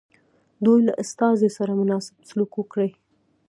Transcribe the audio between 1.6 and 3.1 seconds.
مناسب سلوک وکړي.